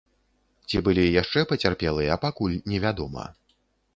[0.71, 3.29] Ці былі яшчэ пацярпелыя, пакуль невядома.